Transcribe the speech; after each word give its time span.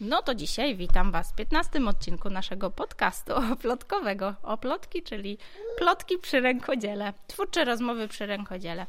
No 0.00 0.22
to 0.22 0.34
dzisiaj 0.34 0.76
witam 0.76 1.12
Was 1.12 1.32
w 1.32 1.34
15 1.34 1.86
odcinku 1.88 2.30
naszego 2.30 2.70
podcastu 2.70 3.32
oplotkowego. 3.52 4.34
Oplotki, 4.42 5.02
czyli 5.02 5.38
plotki 5.78 6.18
przy 6.18 6.40
rękodziele, 6.40 7.12
twórcze 7.26 7.64
rozmowy 7.64 8.08
przy 8.08 8.26
rękodziele. 8.26 8.86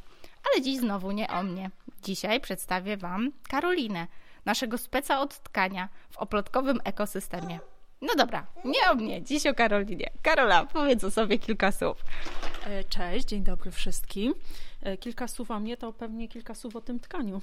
Ale 0.53 0.61
dziś 0.63 0.77
znowu 0.77 1.11
nie 1.11 1.27
o 1.27 1.43
mnie. 1.43 1.69
Dzisiaj 2.03 2.41
przedstawię 2.41 2.97
Wam 2.97 3.31
Karolinę, 3.49 4.07
naszego 4.45 4.77
speca 4.77 5.19
od 5.19 5.39
tkania 5.39 5.89
w 6.09 6.17
oplotkowym 6.17 6.79
ekosystemie. 6.83 7.59
No 8.01 8.15
dobra, 8.17 8.45
nie 8.65 8.91
o 8.91 8.95
mnie, 8.95 9.21
dziś 9.23 9.45
o 9.47 9.53
Karolinie. 9.53 10.09
Karola, 10.21 10.65
powiedz 10.65 11.03
o 11.03 11.11
sobie 11.11 11.39
kilka 11.39 11.71
słów. 11.71 11.97
E, 12.65 12.83
Cześć, 12.83 13.25
dzień 13.27 13.43
dobry 13.43 13.71
wszystkim. 13.71 14.33
E, 14.81 14.97
Kilka 14.97 15.27
słów 15.27 15.51
o 15.51 15.59
mnie 15.59 15.77
to 15.77 15.93
pewnie 15.93 16.27
kilka 16.27 16.55
słów 16.55 16.75
o 16.75 16.81
tym 16.81 16.99
tkaniu. 16.99 17.41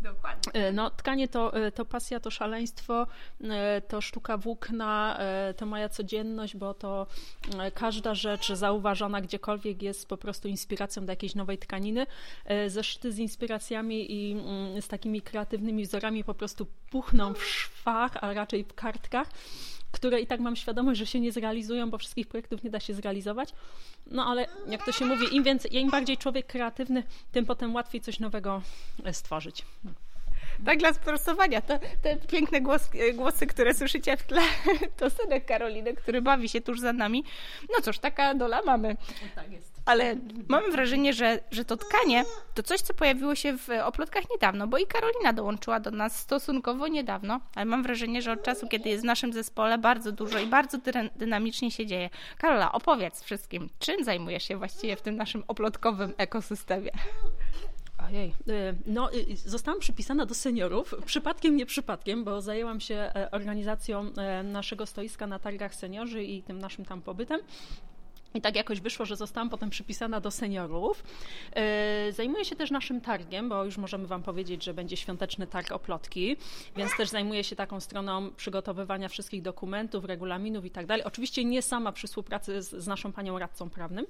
Dokładnie. 0.00 0.52
E, 0.52 0.72
No, 0.72 0.90
tkanie 0.90 1.28
to, 1.28 1.54
e, 1.54 1.72
to 1.72 1.84
pasja, 1.84 2.20
to 2.20 2.30
szaleństwo, 2.30 3.06
e, 3.44 3.80
to 3.80 4.00
sztuka 4.00 4.36
włókna, 4.36 5.18
to 5.56 5.66
moja 5.66 5.88
codzienność, 5.88 6.56
bo 6.56 6.74
to 6.74 7.06
każda 7.74 8.14
rzecz 8.14 8.52
zauważona 8.52 9.20
gdziekolwiek 9.20 9.82
jest 9.82 10.08
po 10.08 10.16
prostu 10.16 10.48
inspiracją 10.48 11.06
do 11.06 11.12
jakiejś 11.12 11.34
nowej 11.34 11.58
tkaniny. 11.58 12.06
Zeszyty 12.66 13.12
z 13.12 13.18
inspiracjami 13.18 14.12
i 14.12 14.32
mm, 14.32 14.82
z 14.82 14.88
takimi 14.88 15.22
kreatywnymi 15.22 15.84
wzorami 15.84 16.24
po 16.24 16.34
prostu 16.34 16.66
puchną 16.90 17.34
w 17.34 17.44
szwach, 17.44 18.16
a 18.20 18.32
raczej 18.32 18.64
w 18.64 18.74
kartkach 18.74 19.28
które 19.96 20.20
i 20.20 20.26
tak 20.26 20.40
mam 20.40 20.56
świadomość, 20.56 20.98
że 20.98 21.06
się 21.06 21.20
nie 21.20 21.32
zrealizują, 21.32 21.90
bo 21.90 21.98
wszystkich 21.98 22.26
projektów 22.26 22.64
nie 22.64 22.70
da 22.70 22.80
się 22.80 22.94
zrealizować. 22.94 23.52
No 24.06 24.24
ale 24.24 24.46
jak 24.68 24.84
to 24.84 24.92
się 24.92 25.04
mówi, 25.06 25.36
im 25.36 25.42
więcej, 25.42 25.76
im 25.76 25.90
bardziej 25.90 26.16
człowiek 26.16 26.46
kreatywny, 26.46 27.02
tym 27.32 27.46
potem 27.46 27.74
łatwiej 27.74 28.00
coś 28.00 28.20
nowego 28.20 28.62
e, 29.04 29.14
stworzyć. 29.14 29.64
Tak 30.64 30.78
dla 30.78 30.92
sprostowania, 30.92 31.60
to 31.62 31.78
te 32.02 32.16
piękne 32.16 32.60
głos, 32.60 32.88
głosy, 33.14 33.46
które 33.46 33.74
słyszycie 33.74 34.16
w 34.16 34.22
tle, 34.22 34.42
to 34.98 35.10
synek 35.10 35.44
Karoliny, 35.46 35.94
który 35.94 36.22
bawi 36.22 36.48
się 36.48 36.60
tuż 36.60 36.80
za 36.80 36.92
nami. 36.92 37.24
No 37.62 37.82
cóż, 37.82 37.98
taka 37.98 38.34
dola 38.34 38.62
mamy. 38.66 38.96
Tak 39.34 39.52
jest. 39.52 39.76
Ale 39.86 40.16
mamy 40.48 40.70
wrażenie, 40.70 41.12
że, 41.12 41.38
że 41.50 41.64
to 41.64 41.76
tkanie 41.76 42.24
to 42.54 42.62
coś, 42.62 42.80
co 42.80 42.94
pojawiło 42.94 43.34
się 43.34 43.58
w 43.58 43.68
oplotkach 43.84 44.24
niedawno, 44.30 44.66
bo 44.66 44.78
i 44.78 44.86
Karolina 44.86 45.32
dołączyła 45.32 45.80
do 45.80 45.90
nas 45.90 46.18
stosunkowo 46.20 46.88
niedawno, 46.88 47.40
ale 47.54 47.64
mam 47.64 47.82
wrażenie, 47.82 48.22
że 48.22 48.32
od 48.32 48.42
czasu, 48.42 48.68
kiedy 48.68 48.88
jest 48.88 49.02
w 49.02 49.06
naszym 49.06 49.32
zespole, 49.32 49.78
bardzo 49.78 50.12
dużo 50.12 50.38
i 50.38 50.46
bardzo 50.46 50.78
dy- 50.78 50.92
dynamicznie 51.16 51.70
się 51.70 51.86
dzieje. 51.86 52.10
Karola, 52.38 52.72
opowiedz 52.72 53.22
wszystkim, 53.22 53.68
czym 53.78 54.04
zajmujesz 54.04 54.48
się 54.48 54.56
właściwie 54.56 54.96
w 54.96 55.02
tym 55.02 55.16
naszym 55.16 55.44
oplotkowym 55.48 56.12
ekosystemie? 56.16 56.90
Ojej, 58.06 58.34
y, 58.48 58.76
no 58.86 59.12
y, 59.12 59.36
zostałam 59.36 59.80
przypisana 59.80 60.26
do 60.26 60.34
seniorów, 60.34 60.94
przypadkiem, 61.06 61.56
nie 61.56 61.66
przypadkiem, 61.66 62.24
bo 62.24 62.40
zajęłam 62.40 62.80
się 62.80 62.94
e, 62.94 63.30
organizacją 63.30 64.12
e, 64.16 64.42
naszego 64.42 64.86
stoiska 64.86 65.26
na 65.26 65.38
targach 65.38 65.74
seniorzy 65.74 66.24
i 66.24 66.42
tym 66.42 66.58
naszym 66.58 66.84
tam 66.84 67.02
pobytem. 67.02 67.40
I 68.34 68.40
tak 68.40 68.56
jakoś 68.56 68.80
wyszło, 68.80 69.06
że 69.06 69.16
zostałam 69.16 69.50
potem 69.50 69.70
przypisana 69.70 70.20
do 70.20 70.30
seniorów. 70.30 71.04
E, 71.52 72.12
Zajmuję 72.12 72.44
się 72.44 72.56
też 72.56 72.70
naszym 72.70 73.00
targiem, 73.00 73.48
bo 73.48 73.64
już 73.64 73.78
możemy 73.78 74.06
Wam 74.06 74.22
powiedzieć, 74.22 74.64
że 74.64 74.74
będzie 74.74 74.96
świąteczny 74.96 75.46
targ 75.46 75.72
oplotki, 75.72 76.36
więc 76.76 76.96
też 76.96 77.08
zajmuję 77.08 77.44
się 77.44 77.56
taką 77.56 77.80
stroną 77.80 78.30
przygotowywania 78.30 79.08
wszystkich 79.08 79.42
dokumentów, 79.42 80.04
regulaminów 80.04 80.64
i 80.64 80.70
tak 80.70 80.86
dalej. 80.86 81.04
Oczywiście 81.04 81.44
nie 81.44 81.62
sama 81.62 81.92
przy 81.92 82.06
współpracy 82.06 82.62
z, 82.62 82.70
z 82.70 82.86
naszą 82.86 83.12
panią 83.12 83.38
radcą 83.38 83.70
prawnym, 83.70 84.06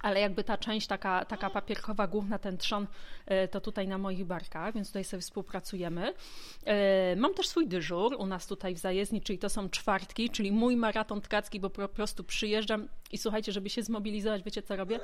ale 0.00 0.20
jakby 0.20 0.44
ta 0.44 0.58
część 0.58 0.86
taka, 0.86 1.24
taka 1.24 1.50
papierkowa, 1.50 2.06
główna, 2.06 2.38
ten 2.38 2.58
trzon, 2.58 2.86
e, 3.26 3.48
to 3.48 3.60
tutaj 3.60 3.88
na 3.88 3.98
moich 3.98 4.24
barkach, 4.24 4.74
więc 4.74 4.88
tutaj 4.88 5.04
sobie 5.04 5.20
współpracujemy. 5.20 6.14
E, 6.64 7.16
Mam 7.16 7.34
też 7.34 7.48
swój 7.48 7.66
dyżur 7.66 8.16
u 8.18 8.26
nas 8.26 8.46
tutaj 8.46 8.74
w 8.74 8.78
zajezdni, 8.78 9.22
czyli 9.22 9.38
to 9.38 9.48
są 9.48 9.68
czwartki, 9.68 10.30
czyli 10.30 10.52
mój 10.52 10.76
maraton 10.76 11.20
tkacki, 11.20 11.60
bo 11.60 11.70
po 11.70 11.88
prostu 11.88 12.24
przyjeżdżam 12.24 12.88
i 13.12 13.18
słuchajcie, 13.18 13.52
żeby 13.52 13.70
się 13.70 13.82
zmobilizować, 13.82 14.42
wiecie 14.42 14.62
co 14.62 14.76
robię? 14.76 15.00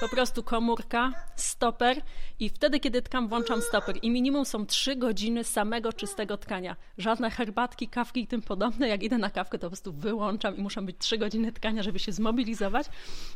Po 0.00 0.08
prostu 0.08 0.42
komórka, 0.42 1.12
stoper 1.36 2.02
i 2.40 2.48
wtedy, 2.48 2.80
kiedy 2.80 3.02
tkam, 3.02 3.28
włączam 3.28 3.62
stoper 3.62 3.96
i 4.02 4.10
minimum 4.10 4.44
są 4.44 4.66
trzy 4.66 4.96
godziny 4.96 5.44
samego 5.44 5.92
czystego 5.92 6.36
tkania. 6.36 6.76
Żadne 6.98 7.30
herbatki, 7.30 7.88
kawki 7.88 8.20
i 8.20 8.26
tym 8.26 8.42
podobne. 8.42 8.88
Jak 8.88 9.02
idę 9.02 9.18
na 9.18 9.30
kawkę, 9.30 9.58
to 9.58 9.66
po 9.66 9.70
prostu 9.70 9.92
wyłączam 9.92 10.56
i 10.56 10.62
muszą 10.62 10.86
być 10.86 10.96
trzy 10.98 11.18
godziny 11.18 11.52
tkania, 11.52 11.82
żeby 11.82 11.98
się 11.98 12.12
zmobilizować, 12.12 12.86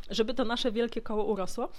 żeby 0.09 0.33
to 0.33 0.45
nasze 0.45 0.71
wielkie 0.71 0.92
koło 1.01 1.23
urosło. 1.23 1.69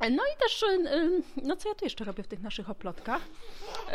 No 0.00 0.22
i 0.34 0.40
też, 0.40 0.62
y, 0.62 0.66
y, 0.66 1.22
no 1.42 1.56
co 1.56 1.68
ja 1.68 1.74
tu 1.74 1.84
jeszcze 1.84 2.04
robię 2.04 2.22
w 2.22 2.28
tych 2.28 2.40
naszych 2.40 2.70
oplotkach? 2.70 3.22
Y, 3.22 3.92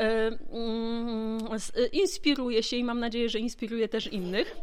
mm, 0.52 1.48
Inspiruję 1.92 2.64
się 2.64 2.78
i 2.78 2.84
mam 2.84 3.00
nadzieję, 3.00 3.30
że 3.30 3.40
inspiruję 3.40 3.90
też 3.90 4.08
innych. 4.08 4.58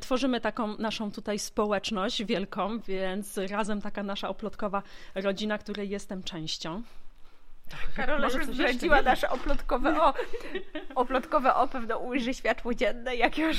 Tworzymy 0.00 0.40
taką 0.40 0.76
naszą 0.78 1.12
tutaj 1.12 1.38
społeczność 1.38 2.24
wielką, 2.24 2.80
więc 2.80 3.38
razem 3.38 3.82
taka 3.82 4.02
nasza 4.02 4.28
oplotkowa 4.28 4.82
rodzina, 5.14 5.58
której 5.58 5.88
jestem 5.88 6.22
częścią. 6.22 6.82
Karola 7.96 8.20
Może 8.22 8.38
już 8.38 8.46
zdradziła 8.46 9.02
nasze 9.02 9.30
oplotkowe 9.30 10.02
o. 10.02 10.14
Oplotkowe 10.94 11.54
o 11.54 11.68
pewno 11.68 11.98
ujrzy 11.98 12.34
światło 12.34 12.74
dzienne, 12.74 13.16
jak 13.16 13.38
już 13.38 13.56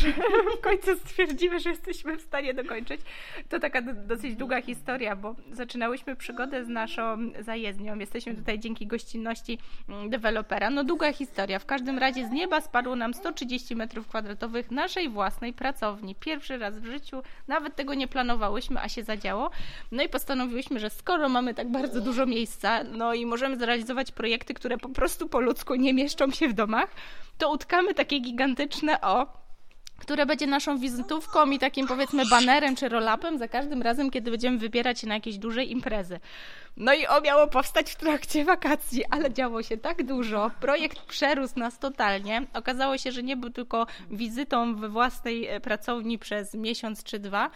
w 0.57 0.61
końcu 0.61 0.95
stwierdzimy, 0.95 1.59
że 1.59 1.69
jesteśmy 1.69 2.17
w 2.17 2.21
stanie 2.21 2.53
dokończyć. 2.53 3.01
To 3.49 3.59
taka 3.59 3.81
do, 3.81 3.93
dosyć 3.93 4.35
długa 4.35 4.61
historia, 4.61 5.15
bo 5.15 5.35
zaczynałyśmy 5.51 6.15
przygodę 6.15 6.65
z 6.65 6.67
naszą 6.67 7.17
zajezdnią. 7.39 7.99
Jesteśmy 7.99 8.35
tutaj 8.35 8.59
dzięki 8.59 8.87
gościnności 8.87 9.59
mm, 9.89 10.09
dewelopera. 10.09 10.69
No 10.69 10.83
długa 10.83 11.13
historia. 11.13 11.59
W 11.59 11.65
każdym 11.65 11.99
razie 11.99 12.27
z 12.27 12.31
nieba 12.31 12.61
spadło 12.61 12.95
nam 12.95 13.13
130 13.13 13.75
metrów 13.75 14.07
kwadratowych 14.07 14.71
naszej 14.71 15.09
własnej 15.09 15.53
pracowni. 15.53 16.15
Pierwszy 16.15 16.57
raz 16.57 16.79
w 16.79 16.85
życiu, 16.85 17.21
nawet 17.47 17.75
tego 17.75 17.93
nie 17.93 18.07
planowałyśmy, 18.07 18.81
a 18.81 18.89
się 18.89 19.03
zadziało. 19.03 19.51
No 19.91 20.03
i 20.03 20.09
postanowiłyśmy, 20.09 20.79
że 20.79 20.89
skoro 20.89 21.29
mamy 21.29 21.53
tak 21.53 21.71
bardzo 21.71 22.01
dużo 22.01 22.25
miejsca, 22.25 22.83
no 22.83 23.13
i 23.13 23.25
możemy 23.25 23.57
zrealizować 23.57 23.94
projekty, 24.11 24.53
które 24.53 24.77
po 24.77 24.89
prostu 24.89 25.29
po 25.29 25.39
ludzku 25.39 25.75
nie 25.75 25.93
mieszczą 25.93 26.31
się 26.31 26.47
w 26.47 26.53
domach, 26.53 26.89
to 27.37 27.51
utkamy 27.51 27.93
takie 27.93 28.19
gigantyczne 28.19 29.01
o 29.01 29.45
które 29.97 30.25
będzie 30.25 30.47
naszą 30.47 30.77
wizytówką 30.77 31.51
i 31.51 31.59
takim 31.59 31.87
powiedzmy 31.87 32.25
banerem 32.25 32.75
czy 32.75 32.89
roll-upem 32.89 33.37
za 33.37 33.47
każdym 33.47 33.81
razem, 33.81 34.11
kiedy 34.11 34.31
będziemy 34.31 34.57
wybierać 34.57 34.99
się 34.99 35.07
na 35.07 35.13
jakieś 35.13 35.37
duże 35.37 35.63
imprezy. 35.63 36.19
No 36.77 36.93
i 36.93 37.07
o 37.07 37.21
miało 37.21 37.47
powstać 37.47 37.91
w 37.91 37.95
trakcie 37.95 38.45
wakacji, 38.45 39.05
ale 39.09 39.33
działo 39.33 39.63
się 39.63 39.77
tak 39.77 40.03
dużo. 40.03 40.51
Projekt 40.59 40.99
przerósł 40.99 41.59
nas 41.59 41.79
totalnie. 41.79 42.41
Okazało 42.53 42.97
się, 42.97 43.11
że 43.11 43.23
nie 43.23 43.37
był 43.37 43.49
tylko 43.49 43.87
wizytą 44.11 44.75
we 44.75 44.89
własnej 44.89 45.47
e, 45.47 45.59
pracowni 45.59 46.19
przez 46.19 46.53
miesiąc 46.53 47.03
czy 47.03 47.19
dwa, 47.19 47.49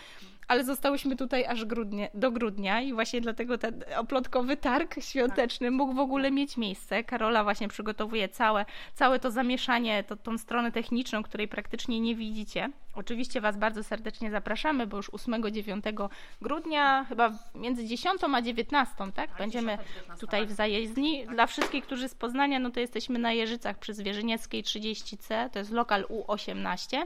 ale 0.49 0.63
zostałyśmy 0.63 1.15
tutaj 1.15 1.45
aż 1.45 1.65
grudnie, 1.65 2.09
do 2.13 2.31
grudnia 2.31 2.81
i 2.81 2.93
właśnie 2.93 3.21
dlatego 3.21 3.57
ten 3.57 3.83
oplotkowy 3.97 4.57
targ 4.57 4.95
świąteczny 4.99 5.71
mógł 5.71 5.93
w 5.93 5.99
ogóle 5.99 6.31
mieć 6.31 6.57
miejsce. 6.57 7.03
Karola 7.03 7.43
właśnie 7.43 7.67
przygotowuje 7.67 8.29
całe, 8.29 8.65
całe 8.93 9.19
to 9.19 9.31
zamieszanie, 9.31 10.03
to, 10.03 10.15
tą 10.15 10.37
stronę 10.37 10.71
techniczną, 10.71 11.23
której 11.23 11.47
praktycznie 11.47 11.99
nie 11.99 12.15
widzicie. 12.15 12.69
Oczywiście 12.95 13.41
Was 13.41 13.57
bardzo 13.57 13.83
serdecznie 13.83 14.31
zapraszamy, 14.31 14.87
bo 14.87 14.97
już 14.97 15.11
8-9 15.11 16.09
grudnia, 16.41 17.05
chyba 17.09 17.31
między 17.55 17.85
10 17.85 18.21
a 18.33 18.41
19, 18.41 18.95
tak? 19.15 19.29
Będziemy 19.37 19.77
tutaj 20.19 20.47
w 20.47 20.51
zajezdni. 20.51 21.27
Dla 21.27 21.47
wszystkich, 21.47 21.83
którzy 21.83 22.09
z 22.09 22.15
Poznania, 22.15 22.59
no 22.59 22.69
to 22.69 22.79
jesteśmy 22.79 23.19
na 23.19 23.31
Jeżycach 23.31 23.77
przy 23.77 23.93
Zwierzynieckiej 23.93 24.63
30C, 24.63 25.49
to 25.49 25.59
jest 25.59 25.71
lokal 25.71 26.05
U18. 26.05 27.05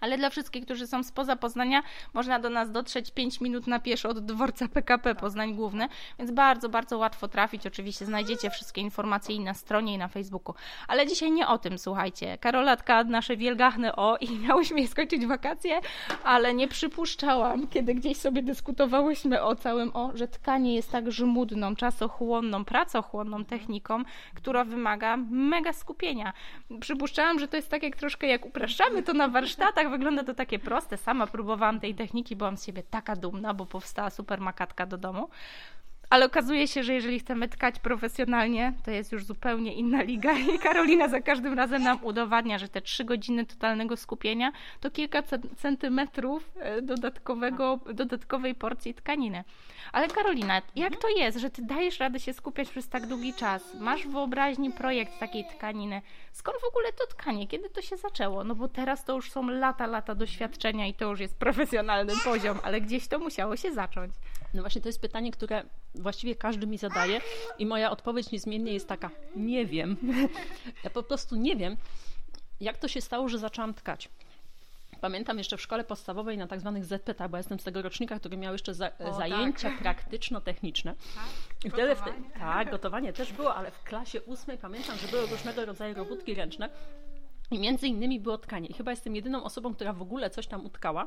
Ale 0.00 0.18
dla 0.18 0.30
wszystkich, 0.30 0.64
którzy 0.64 0.86
są 0.86 1.02
spoza 1.02 1.36
Poznania, 1.36 1.82
można 2.14 2.38
do 2.38 2.50
nas 2.50 2.70
dotrzeć 2.70 3.10
5 3.10 3.40
minut 3.40 3.66
na 3.66 3.80
pieszo 3.80 4.08
od 4.08 4.18
dworca 4.18 4.68
PKP 4.68 5.14
Poznań 5.14 5.54
Główny, 5.54 5.88
więc 6.18 6.30
bardzo, 6.30 6.68
bardzo 6.68 6.98
łatwo 6.98 7.28
trafić. 7.28 7.66
Oczywiście 7.66 8.06
znajdziecie 8.06 8.50
wszystkie 8.50 8.80
informacje 8.80 9.34
i 9.34 9.40
na 9.40 9.54
stronie, 9.54 9.94
i 9.94 9.98
na 9.98 10.08
Facebooku. 10.08 10.54
Ale 10.88 11.06
dzisiaj 11.06 11.30
nie 11.30 11.48
o 11.48 11.58
tym, 11.58 11.78
słuchajcie. 11.78 12.38
Karolatka, 12.38 13.04
nasze 13.04 13.36
wielgachne 13.36 13.96
o 13.96 14.16
i 14.16 14.38
miałyśmy 14.46 14.80
je 14.80 14.88
skończyć 14.88 15.26
wakacje, 15.26 15.80
ale 16.24 16.54
nie 16.54 16.68
przypuszczałam, 16.68 17.68
kiedy 17.68 17.94
gdzieś 17.94 18.16
sobie 18.16 18.42
dyskutowałyśmy 18.42 19.42
o 19.42 19.56
całym 19.56 19.96
o, 19.96 20.10
że 20.14 20.28
tkanie 20.28 20.74
jest 20.74 20.92
tak 20.92 21.12
żmudną, 21.12 21.76
czasochłonną, 21.76 22.64
pracochłonną 22.64 23.44
techniką, 23.44 24.02
która 24.34 24.64
wymaga 24.64 25.16
mega 25.30 25.72
skupienia. 25.72 26.32
Przypuszczałam, 26.80 27.38
że 27.38 27.48
to 27.48 27.56
jest 27.56 27.68
tak 27.68 27.82
jak 27.82 27.96
troszkę 27.96 28.26
jak 28.26 28.46
upraszczamy 28.46 29.02
to 29.02 29.12
na 29.12 29.28
warsztatach, 29.66 29.90
wygląda 29.90 30.24
to 30.24 30.34
takie 30.34 30.58
proste. 30.58 30.96
Sama 30.96 31.26
próbowałam 31.26 31.80
tej 31.80 31.94
techniki, 31.94 32.36
byłam 32.36 32.56
z 32.56 32.64
siebie 32.64 32.82
taka 32.82 33.16
dumna, 33.16 33.54
bo 33.54 33.66
powstała 33.66 34.10
super 34.10 34.40
makatka 34.40 34.86
do 34.86 34.98
domu. 34.98 35.28
Ale 36.10 36.26
okazuje 36.26 36.68
się, 36.68 36.82
że 36.82 36.94
jeżeli 36.94 37.18
chcemy 37.18 37.48
tkać 37.48 37.78
profesjonalnie, 37.78 38.72
to 38.84 38.90
jest 38.90 39.12
już 39.12 39.24
zupełnie 39.24 39.74
inna 39.74 40.02
liga 40.02 40.32
i 40.32 40.58
Karolina 40.58 41.08
za 41.08 41.20
każdym 41.20 41.54
razem 41.54 41.82
nam 41.82 41.98
udowadnia, 42.02 42.58
że 42.58 42.68
te 42.68 42.82
trzy 42.82 43.04
godziny 43.04 43.46
totalnego 43.46 43.96
skupienia 43.96 44.52
to 44.80 44.90
kilka 44.90 45.22
centymetrów 45.56 46.50
e, 46.56 46.82
dodatkowego, 46.82 47.80
dodatkowej 47.94 48.54
porcji 48.54 48.94
tkaniny. 48.94 49.44
Ale 49.92 50.08
Karolina, 50.08 50.62
jak 50.76 50.96
to 50.96 51.08
jest, 51.08 51.38
że 51.38 51.50
ty 51.50 51.62
dajesz 51.62 52.00
radę 52.00 52.20
się 52.20 52.32
skupiać 52.32 52.68
przez 52.68 52.88
tak 52.88 53.06
długi 53.06 53.34
czas? 53.34 53.74
Masz 53.80 54.06
w 54.06 54.10
wyobraźni 54.10 54.72
projekt 54.72 55.18
takiej 55.18 55.44
tkaniny. 55.44 56.02
Skąd 56.32 56.58
w 56.60 56.64
ogóle 56.64 56.92
to 56.92 57.06
tkanie? 57.06 57.46
Kiedy 57.46 57.70
to 57.70 57.82
się 57.82 57.96
zaczęło? 57.96 58.44
No 58.44 58.54
bo 58.54 58.68
teraz 58.68 59.04
to 59.04 59.14
już 59.14 59.30
są 59.30 59.48
lata, 59.48 59.86
lata 59.86 60.14
doświadczenia 60.14 60.86
i 60.86 60.94
to 60.94 61.10
już 61.10 61.20
jest 61.20 61.38
profesjonalny 61.38 62.12
poziom, 62.24 62.58
ale 62.62 62.80
gdzieś 62.80 63.08
to 63.08 63.18
musiało 63.18 63.56
się 63.56 63.72
zacząć. 63.72 64.12
No 64.56 64.62
właśnie 64.62 64.80
to 64.80 64.88
jest 64.88 65.00
pytanie, 65.00 65.30
które 65.30 65.62
właściwie 65.94 66.34
każdy 66.34 66.66
mi 66.66 66.78
zadaje 66.78 67.20
i 67.58 67.66
moja 67.66 67.90
odpowiedź 67.90 68.30
niezmiennie 68.30 68.72
jest 68.72 68.88
taka, 68.88 69.10
nie 69.36 69.66
wiem. 69.66 69.96
Ja 70.84 70.90
po 70.90 71.02
prostu 71.02 71.36
nie 71.36 71.56
wiem, 71.56 71.76
jak 72.60 72.78
to 72.78 72.88
się 72.88 73.00
stało, 73.00 73.28
że 73.28 73.38
zaczęłam 73.38 73.74
tkać. 73.74 74.08
Pamiętam 75.00 75.38
jeszcze 75.38 75.56
w 75.56 75.60
szkole 75.60 75.84
podstawowej 75.84 76.38
na 76.38 76.46
tak 76.46 76.60
zwanych 76.60 76.84
ZPT, 76.84 77.28
bo 77.28 77.36
jestem 77.36 77.60
z 77.60 77.64
tego 77.64 77.82
rocznika, 77.82 78.18
który 78.18 78.36
miał 78.36 78.52
jeszcze 78.52 78.74
za, 78.74 78.90
o, 78.98 79.14
zajęcia 79.14 79.70
tak. 79.70 79.78
praktyczno-techniczne. 79.78 80.94
Tak? 81.14 81.72
Gotowanie. 81.72 82.30
tak, 82.38 82.70
gotowanie 82.70 83.12
też 83.12 83.32
było, 83.32 83.54
ale 83.54 83.70
w 83.70 83.82
klasie 83.82 84.22
ósmej 84.22 84.58
pamiętam, 84.58 84.98
że 84.98 85.08
były 85.08 85.26
różnego 85.26 85.64
rodzaju 85.64 85.94
robótki 85.94 86.34
ręczne. 86.34 86.70
I 87.50 87.58
między 87.58 87.88
innymi 87.88 88.20
było 88.20 88.38
tkanie. 88.38 88.68
I 88.68 88.72
chyba 88.72 88.90
jestem 88.90 89.16
jedyną 89.16 89.44
osobą, 89.44 89.74
która 89.74 89.92
w 89.92 90.02
ogóle 90.02 90.30
coś 90.30 90.46
tam 90.46 90.66
utkała. 90.66 91.06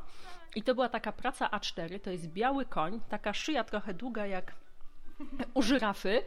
I 0.56 0.64
to 0.64 0.76
była 0.76 0.90
taka 0.90 1.12
praca 1.12 1.48
A4, 1.48 2.00
to 2.00 2.12
jest 2.12 2.28
biały 2.28 2.66
koń, 2.66 3.00
taka 3.10 3.34
szyja 3.34 3.64
trochę 3.64 3.94
długa 3.94 4.26
jak 4.26 4.54
u 5.54 5.62
żyrafy 5.62 6.24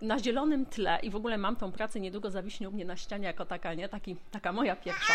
na 0.00 0.18
zielonym 0.18 0.66
tle 0.66 0.98
i 1.02 1.10
w 1.10 1.16
ogóle 1.16 1.38
mam 1.38 1.56
tą 1.56 1.72
pracę 1.72 2.00
niedługo 2.00 2.30
zawiśnie 2.30 2.68
u 2.68 2.72
mnie 2.72 2.84
na 2.84 2.96
ścianie 2.96 3.26
jako 3.26 3.46
taka, 3.46 3.74
nie? 3.74 3.88
Taki, 3.88 4.16
taka 4.30 4.52
moja 4.52 4.76
pierwsza. 4.76 5.14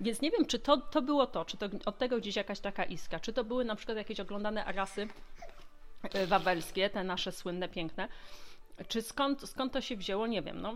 Więc 0.00 0.20
nie 0.20 0.30
wiem, 0.30 0.46
czy 0.46 0.58
to, 0.58 0.76
to 0.76 1.02
było 1.02 1.26
to, 1.26 1.44
czy 1.44 1.56
to 1.56 1.68
od 1.84 1.98
tego 1.98 2.18
gdzieś 2.18 2.36
jakaś 2.36 2.60
taka 2.60 2.84
iskra, 2.84 3.20
czy 3.20 3.32
to 3.32 3.44
były 3.44 3.64
na 3.64 3.76
przykład 3.76 3.98
jakieś 3.98 4.20
oglądane 4.20 4.64
arasy 4.64 5.08
e, 6.02 6.26
wawelskie, 6.26 6.90
te 6.90 7.04
nasze 7.04 7.32
słynne, 7.32 7.68
piękne, 7.68 8.08
czy 8.88 9.02
skąd, 9.02 9.48
skąd 9.48 9.72
to 9.72 9.80
się 9.80 9.96
wzięło, 9.96 10.26
nie 10.26 10.42
wiem. 10.42 10.60
No, 10.60 10.74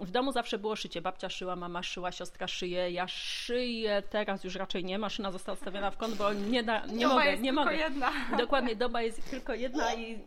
w 0.00 0.10
domu 0.10 0.32
zawsze 0.32 0.58
było 0.58 0.76
szycie. 0.76 1.02
Babcia 1.02 1.28
szyła, 1.28 1.56
mama 1.56 1.82
szyła, 1.82 2.12
siostra 2.12 2.48
szyje. 2.48 2.90
Ja 2.90 3.08
szyję, 3.08 4.02
teraz 4.10 4.44
już 4.44 4.54
raczej 4.54 4.84
nie. 4.84 4.98
Maszyna 4.98 5.32
została 5.32 5.54
odstawiona 5.54 5.90
w 5.90 5.96
kąt, 5.96 6.14
bo 6.14 6.32
nie, 6.32 6.62
da, 6.62 6.86
nie 6.86 7.02
doba 7.02 7.14
mogę. 7.14 7.30
Jest 7.30 7.42
nie 7.42 7.50
tylko 7.50 7.64
mogę. 7.64 7.76
jedna. 7.76 8.12
Dokładnie, 8.38 8.76
doba 8.76 9.02
jest 9.02 9.30
tylko 9.30 9.54
jedna 9.54 9.94
i 9.94 10.18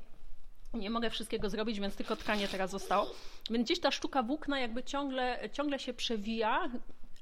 nie 0.73 0.89
mogę 0.89 1.09
wszystkiego 1.09 1.49
zrobić, 1.49 1.79
więc 1.79 1.95
tylko 1.95 2.15
tkanie 2.15 2.47
teraz 2.47 2.71
zostało. 2.71 3.09
Więc 3.49 3.65
gdzieś 3.65 3.79
ta 3.79 3.91
sztuka 3.91 4.23
włókna 4.23 4.59
jakby 4.59 4.83
ciągle, 4.83 5.49
ciągle 5.51 5.79
się 5.79 5.93
przewija, 5.93 6.69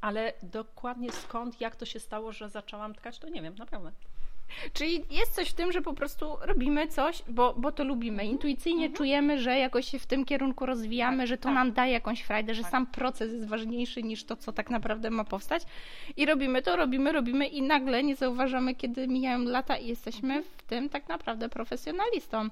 ale 0.02 0.34
dokładnie 0.44 1.12
skąd, 1.12 1.62
jak 1.62 1.76
to 1.76 1.86
się 1.86 2.00
stało, 2.00 2.32
że 2.32 2.50
zaczęłam 2.50 2.96
tkać, 2.96 3.20
to 3.20 3.30
nie 3.30 3.42
wiem, 3.42 3.56
naprawdę. 3.56 3.92
Czyli 4.74 5.04
jest 5.10 5.36
coś 5.36 5.50
w 5.50 5.54
tym, 5.54 5.72
że 5.72 5.82
po 5.82 5.94
prostu 5.94 6.38
robimy 6.42 6.88
coś, 6.88 7.24
bo, 7.28 7.54
bo 7.58 7.72
to 7.72 7.84
lubimy. 7.84 8.26
Intuicyjnie 8.26 8.86
mhm. 8.86 8.98
czujemy, 8.98 9.40
że 9.40 9.60
jakoś 9.60 9.88
się 9.88 10.00
w 10.00 10.06
tym 10.06 10.26
kierunku 10.26 10.66
rozwijamy, 10.66 11.18
tak, 11.18 11.28
że 11.28 11.38
to 11.38 11.44
tak. 11.44 11.54
nam 11.54 11.72
daje 11.72 11.94
jakąś 11.94 12.22
frajdę, 12.22 12.54
że 12.54 12.62
tak. 12.62 12.72
sam 12.72 12.88
proces 12.88 13.34
jest 13.34 13.48
ważniejszy 13.48 14.04
niż 14.04 14.24
to, 14.24 14.36
co 14.36 14.52
tak 14.52 14.70
naprawdę 14.70 15.10
ma 15.10 15.24
powstać. 15.24 15.64
I 16.18 16.26
robimy 16.26 16.62
to, 16.62 16.76
robimy, 16.76 17.12
robimy 17.12 17.48
i 17.48 17.62
nagle 17.62 18.04
nie 18.04 18.16
zauważamy, 18.16 18.76
kiedy 18.76 19.08
mijają 19.08 19.40
lata 19.40 19.78
i 19.78 19.88
jesteśmy 19.88 20.34
mhm. 20.34 20.44
w 20.58 20.64
tym 20.64 20.90
tak 20.90 21.10
naprawdę 21.10 21.50
profesjonalistą. 21.50 22.50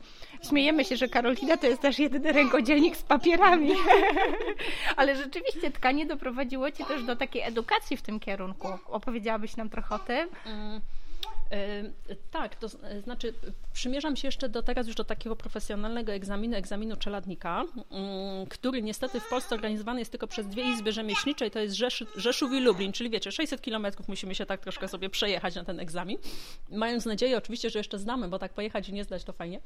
Śmiejemy 0.49 0.85
się, 0.85 0.97
że 0.97 1.07
Karolina 1.07 1.57
to 1.57 1.67
jest 1.67 1.81
też 1.81 1.99
jedyny 1.99 2.31
rękodzielnik 2.31 2.97
z 2.97 3.03
papierami. 3.03 3.71
Ale 4.97 5.15
rzeczywiście 5.15 5.71
tkanie 5.71 6.05
doprowadziło 6.05 6.71
Cię 6.71 6.85
też 6.85 7.03
do 7.03 7.15
takiej 7.15 7.41
edukacji 7.41 7.97
w 7.97 8.01
tym 8.01 8.19
kierunku. 8.19 8.67
Opowiedziałabyś 8.85 9.55
nam 9.57 9.69
trochę 9.69 9.95
o 9.95 9.99
tym? 9.99 10.29
Tak, 12.31 12.55
to 12.55 12.67
znaczy 13.03 13.33
przymierzam 13.73 14.15
się 14.15 14.27
jeszcze 14.27 14.49
do 14.49 14.63
teraz 14.63 14.87
już 14.87 14.95
do 14.95 15.03
takiego 15.03 15.35
profesjonalnego 15.35 16.11
egzaminu, 16.11 16.55
egzaminu 16.55 16.95
czeladnika, 16.95 17.63
mm, 17.91 18.47
który 18.47 18.81
niestety 18.81 19.19
w 19.19 19.29
Polsce 19.29 19.55
organizowany 19.55 19.99
jest 19.99 20.11
tylko 20.11 20.27
przez 20.27 20.47
dwie 20.47 20.63
izby 20.63 20.91
rzemieślnicze 20.91 21.47
i 21.47 21.51
to 21.51 21.59
jest 21.59 21.75
Rzesz, 21.75 22.05
Rzeszów 22.15 22.53
i 22.53 22.59
Lublin, 22.59 22.91
czyli 22.91 23.09
wiecie, 23.09 23.31
600 23.31 23.61
kilometrów 23.61 24.07
musimy 24.07 24.35
się 24.35 24.45
tak 24.45 24.61
troszkę 24.61 24.87
sobie 24.87 25.09
przejechać 25.09 25.55
na 25.55 25.63
ten 25.63 25.79
egzamin, 25.79 26.17
mając 26.71 27.05
nadzieję 27.05 27.37
oczywiście, 27.37 27.69
że 27.69 27.79
jeszcze 27.79 27.99
znamy, 27.99 28.27
bo 28.27 28.39
tak 28.39 28.53
pojechać 28.53 28.89
i 28.89 28.93
nie 28.93 29.03
zdać 29.03 29.23
to 29.23 29.33
fajnie. 29.33 29.59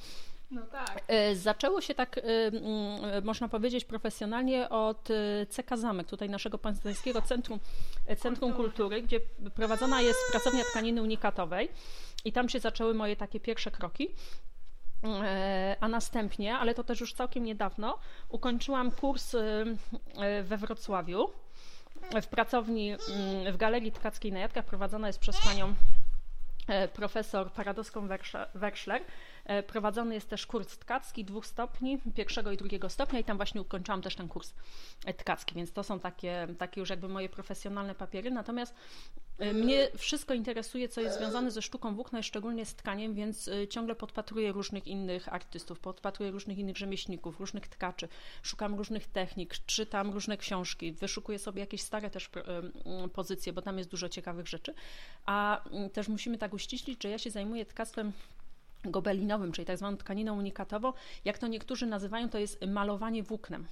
No 0.51 0.61
tak. 0.61 1.03
E, 1.07 1.35
zaczęło 1.35 1.81
się 1.81 1.93
tak, 1.93 2.17
e, 2.17 3.21
można 3.21 3.49
powiedzieć, 3.49 3.85
profesjonalnie 3.85 4.69
od 4.69 5.09
e, 5.11 5.45
CK 5.45 5.77
Zamek, 5.77 6.07
tutaj 6.07 6.29
naszego 6.29 6.57
Państwowego 6.57 7.21
Centrum, 7.21 7.59
Centrum 8.17 8.53
Kultury, 8.53 9.01
gdzie 9.01 9.19
prowadzona 9.55 10.01
jest 10.01 10.19
pracownia 10.31 10.63
tkaniny 10.63 11.01
unikatowej. 11.01 11.69
I 12.25 12.31
tam 12.31 12.49
się 12.49 12.59
zaczęły 12.59 12.93
moje 12.93 13.15
takie 13.15 13.39
pierwsze 13.39 13.71
kroki. 13.71 14.07
E, 15.03 15.77
a 15.79 15.87
następnie, 15.87 16.57
ale 16.57 16.73
to 16.73 16.83
też 16.83 16.99
już 16.99 17.13
całkiem 17.13 17.43
niedawno, 17.43 17.99
ukończyłam 18.29 18.91
kurs 18.91 19.35
e, 19.35 20.43
we 20.43 20.57
Wrocławiu 20.57 21.29
w 22.21 22.27
pracowni 22.27 22.91
mm, 22.91 23.53
w 23.53 23.57
Galerii 23.57 23.91
Tkackiej 23.91 24.31
na 24.31 24.39
Jadkach. 24.39 24.65
Prowadzona 24.65 25.07
jest 25.07 25.19
przez 25.19 25.41
panią 25.41 25.73
e, 26.67 26.87
profesor 26.87 27.51
Paradoską 27.51 28.07
Werszler. 28.53 29.01
E, 29.45 29.63
prowadzony 29.63 30.13
jest 30.13 30.29
też 30.29 30.45
kurs 30.45 30.77
tkacki 30.77 31.25
dwóch 31.25 31.45
stopni, 31.45 31.99
pierwszego 32.15 32.51
i 32.51 32.57
drugiego 32.57 32.89
stopnia 32.89 33.19
i 33.19 33.23
tam 33.23 33.37
właśnie 33.37 33.61
ukończyłam 33.61 34.01
też 34.01 34.15
ten 34.15 34.27
kurs 34.27 34.53
e, 35.05 35.13
tkacki, 35.13 35.55
więc 35.55 35.73
to 35.73 35.83
są 35.83 35.99
takie, 35.99 36.47
takie 36.57 36.81
już 36.81 36.89
jakby 36.89 37.09
moje 37.09 37.29
profesjonalne 37.29 37.95
papiery. 37.95 38.31
Natomiast 38.31 38.75
e, 39.17 39.21
mnie 39.39 39.87
wszystko 39.97 40.33
interesuje, 40.33 40.89
co 40.89 41.01
jest 41.01 41.17
związane 41.17 41.51
ze 41.51 41.61
sztuką 41.61 41.95
włókna 41.95 42.23
szczególnie 42.23 42.65
z 42.65 42.75
tkaniem, 42.75 43.13
więc 43.13 43.49
ciągle 43.69 43.95
podpatruję 43.95 44.51
różnych 44.51 44.87
innych 44.87 45.33
artystów, 45.33 45.79
podpatruję 45.79 46.31
różnych 46.31 46.57
innych 46.57 46.77
rzemieślników, 46.77 47.39
różnych 47.39 47.67
tkaczy, 47.67 48.07
szukam 48.43 48.75
różnych 48.75 49.07
technik, 49.07 49.55
czytam 49.65 50.11
różne 50.11 50.37
książki, 50.37 50.91
wyszukuję 50.91 51.39
sobie 51.39 51.59
jakieś 51.59 51.81
stare 51.81 52.09
też 52.09 52.29
pozycje, 53.13 53.53
bo 53.53 53.61
tam 53.61 53.77
jest 53.77 53.89
dużo 53.89 54.09
ciekawych 54.09 54.47
rzeczy. 54.47 54.73
A 55.25 55.63
też 55.93 56.07
musimy 56.07 56.37
tak 56.37 56.53
uściślić, 56.53 57.03
że 57.03 57.09
ja 57.09 57.17
się 57.17 57.29
zajmuję 57.29 57.65
tkactwem 57.65 58.11
gobelinowym, 58.85 59.51
czyli 59.51 59.65
tak 59.65 59.77
zwaną 59.77 59.97
tkaniną 59.97 60.37
unikatową. 60.37 60.93
Jak 61.25 61.37
to 61.37 61.47
niektórzy 61.47 61.85
nazywają, 61.85 62.29
to 62.29 62.39
jest 62.39 62.65
malowanie 62.65 63.23
włóknem. 63.23 63.67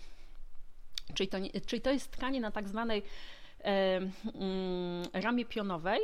Czyli 1.13 1.29
to, 1.29 1.37
czyli 1.65 1.81
to 1.81 1.91
jest 1.91 2.11
tkanie 2.11 2.41
na 2.41 2.51
tak 2.51 2.69
zwanej 2.69 3.03
mm, 3.63 5.03
ramie 5.13 5.45
pionowej, 5.45 5.99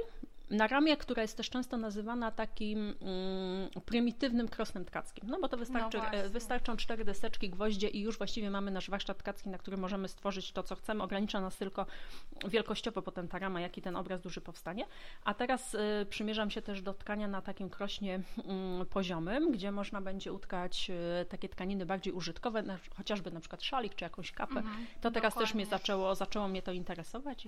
na 0.50 0.68
ramię, 0.68 0.98
która 0.98 1.22
jest 1.22 1.38
też 1.38 1.50
często 1.50 1.78
nazywana 1.78 2.32
takim 2.32 2.96
mm, 3.02 3.70
prymitywnym 3.86 4.48
krosnem 4.48 4.86
tkackim. 4.86 5.30
No 5.30 5.40
bo 5.40 5.48
to 5.50 5.58
wystarczy, 5.58 5.98
no 5.98 6.12
e, 6.12 6.30
wystarczą 6.30 6.78
cztery 6.78 7.06
deseczki, 7.06 7.50
gwoździe 7.50 7.88
i 7.88 8.02
już 8.02 8.18
właściwie 8.18 8.50
mamy 8.50 8.72
nasz 8.72 8.90
warsztat 8.90 9.18
tkacki, 9.18 9.50
na 9.50 9.58
którym 9.58 9.80
możemy 9.80 10.08
stworzyć 10.08 10.52
to, 10.52 10.64
co 10.64 10.76
chcemy. 10.76 11.04
Ogranicza 11.04 11.42
nas 11.42 11.58
tylko 11.58 11.86
wielkościowo 12.48 13.02
potem 13.02 13.28
ta 13.28 13.40
rama, 13.40 13.62
jaki 13.62 13.82
ten 13.82 13.96
obraz 13.96 14.22
duży 14.22 14.42
powstanie. 14.42 14.86
A 15.24 15.34
teraz 15.34 15.74
y, 15.74 16.06
przymierzam 16.10 16.50
się 16.50 16.62
też 16.62 16.82
do 16.82 16.94
tkania 16.94 17.28
na 17.28 17.42
takim 17.42 17.70
krośnie 17.70 18.22
y, 18.82 18.86
poziomym, 18.86 19.52
gdzie 19.52 19.72
można 19.72 20.02
będzie 20.02 20.34
utkać 20.34 20.92
y, 21.22 21.26
takie 21.26 21.50
tkaniny 21.50 21.86
bardziej 21.86 22.14
użytkowe, 22.14 22.64
na, 22.64 22.78
chociażby 22.98 23.32
na 23.32 23.40
przykład 23.40 23.64
szalik 23.64 23.96
czy 23.96 24.04
jakąś 24.04 24.32
kapę. 24.32 24.60
Mhm, 24.60 24.88
to 25.02 25.12
teraz 25.12 25.34
dokładnie. 25.34 25.48
też 25.48 25.56
mnie 25.56 25.66
zaczęło, 25.66 26.16
zaczęło 26.16 26.48
mnie 26.48 26.62
to 26.62 26.72
interesować. 26.72 27.48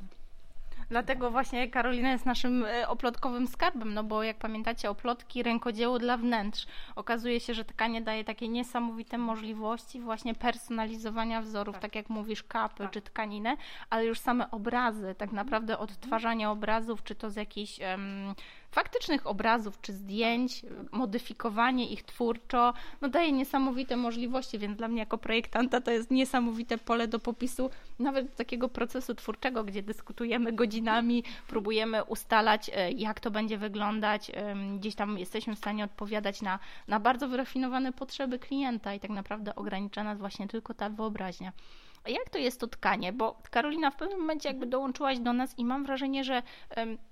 Dlatego 0.90 1.32
właśnie 1.32 1.70
Karolina 1.70 2.12
jest 2.12 2.26
naszym 2.26 2.66
e, 2.66 2.88
oplotkowym 2.88 3.48
skarbem, 3.48 3.94
no 3.94 4.04
bo 4.04 4.24
jak 4.24 4.38
pamiętacie, 4.38 4.90
oplotki, 4.90 5.44
rękodzieło 5.44 6.00
dla 6.00 6.18
wnętrz. 6.18 6.68
Okazuje 6.96 7.40
się, 7.40 7.54
że 7.54 7.66
tkanie 7.66 8.02
daje 8.02 8.24
takie 8.24 8.48
niesamowite 8.48 9.18
możliwości 9.18 10.00
właśnie 10.00 10.36
personalizowania 10.36 11.42
wzorów, 11.42 11.76
tak, 11.76 11.82
tak 11.82 11.96
jak 11.96 12.10
mówisz, 12.10 12.44
kapy 12.44 12.84
tak. 12.84 12.92
czy 12.92 13.02
tkaninę, 13.02 13.58
ale 13.90 14.06
już 14.06 14.20
same 14.20 14.52
obrazy, 14.52 15.16
tak 15.18 15.32
naprawdę 15.32 15.78
odtwarzanie 15.78 16.50
obrazów, 16.50 17.04
czy 17.04 17.16
to 17.16 17.30
z 17.30 17.36
jakichś 17.36 17.80
um, 17.80 18.36
faktycznych 18.72 19.28
obrazów 19.28 19.82
czy 19.82 19.94
zdjęć, 19.94 20.62
modyfikowanie 20.92 21.90
ich 21.90 22.04
twórczo, 22.04 22.74
no 23.02 23.10
daje 23.10 23.32
niesamowite 23.32 23.98
możliwości, 23.98 24.60
więc 24.60 24.78
dla 24.78 24.88
mnie 24.88 25.00
jako 25.00 25.18
projektanta 25.18 25.82
to 25.82 25.92
jest 25.92 26.12
niesamowite 26.12 26.78
pole 26.78 27.08
do 27.08 27.20
popisu 27.20 27.70
nawet 28.00 28.36
takiego 28.36 28.70
procesu 28.70 29.16
twórczego, 29.16 29.64
gdzie 29.64 29.84
dyskutujemy 29.84 30.52
godzinami, 30.52 31.24
próbujemy 31.48 32.04
ustalać, 32.04 32.72
e, 32.74 32.92
jak 32.92 33.20
to 33.20 33.32
będzie 33.32 33.58
wyglądać, 33.58 34.32
gdzieś 34.78 34.96
tam 34.96 35.18
jesteśmy 35.18 35.56
w 35.56 35.58
stanie 35.58 35.84
odpowiadać 35.84 36.42
na, 36.42 36.60
na 36.88 37.00
bardzo 37.00 37.28
wyrafinowane 37.28 37.94
potrzeby 37.94 38.40
klienta 38.40 38.94
i 38.94 39.00
tak 39.00 39.12
naprawdę 39.12 39.56
ogranicza 39.56 40.04
nas 40.04 40.20
właśnie 40.20 40.48
tylko 40.48 40.74
ta 40.74 40.90
wyobraźnia. 40.90 41.52
Jak 42.08 42.30
to 42.30 42.38
jest 42.38 42.60
to 42.60 42.68
tkanie? 42.68 43.14
Bo 43.14 43.42
Karolina, 43.52 43.92
w 43.92 43.96
pewnym 43.96 44.20
momencie 44.20 44.50
jakby 44.50 44.66
dołączyłaś 44.66 45.20
do 45.20 45.34
nas 45.34 45.60
i 45.60 45.66
mam 45.66 45.86
wrażenie, 45.86 46.24
że 46.24 46.44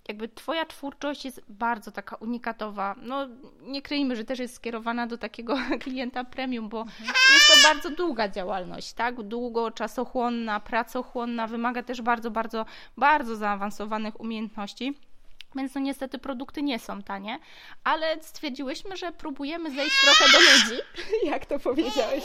jakby 0.08 0.29
twoja 0.29 0.65
twórczość 0.65 1.25
jest 1.25 1.41
bardzo 1.50 1.91
taka 1.91 2.15
unikatowa. 2.15 2.96
No 3.01 3.27
nie 3.62 3.82
kryjmy, 3.82 4.15
że 4.15 4.24
też 4.24 4.39
jest 4.39 4.56
skierowana 4.56 5.08
do 5.08 5.17
takiego 5.17 5.58
klienta 5.84 6.24
premium, 6.24 6.70
bo 6.70 6.82
mhm. 6.82 7.08
jest 7.34 7.48
to 7.48 7.74
bardzo 7.74 7.89
długa 7.89 8.29
działalność, 8.29 8.94
tak? 8.94 9.24
Długo, 9.24 9.72
czasochłonna, 9.72 10.60
pracochłonna, 10.60 11.48
wymaga 11.48 11.84
też 11.84 12.01
bardzo, 12.01 12.32
bardzo, 12.32 12.65
bardzo 12.98 13.36
zaawansowanych 13.36 14.20
umiejętności. 14.20 15.07
Więc 15.56 15.75
no 15.75 15.82
niestety 15.82 16.18
produkty 16.18 16.62
nie 16.62 16.80
są 16.80 17.04
tanie, 17.04 17.39
ale 17.84 18.24
stwierdziłyśmy, 18.24 18.98
że 18.98 19.12
próbujemy 19.12 19.75
zejść 19.75 19.96
trochę 20.01 20.32
do 20.32 20.39
ludzi. 20.39 20.82
Jak 21.32 21.46
to 21.46 21.60
powiedziałeś? 21.60 22.24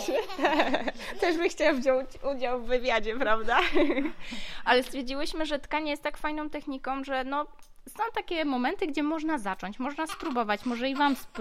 Też 1.21 1.37
by 1.37 1.49
chciała 1.49 1.73
wziąć 1.73 2.09
udział 2.35 2.63
w 2.63 2.67
wywiadzie, 2.67 3.17
prawda? 3.17 3.61
ale 4.65 4.83
stwierdziłyśmy, 4.83 5.47
że 5.47 5.59
tkanie 5.59 5.91
jest 5.91 6.03
tak 6.03 6.17
fajną 6.17 6.51
techniką, 6.51 7.05
że 7.05 7.25
no 7.25 7.47
są 7.89 8.03
takie 8.15 8.45
momenty, 8.45 8.87
gdzie 8.87 9.03
można 9.03 9.39
zacząć, 9.39 9.79
można 9.79 10.07
spróbować, 10.07 10.65
może 10.65 10.89
i 10.89 10.95
Wam 10.95 11.13
sp 11.23 11.37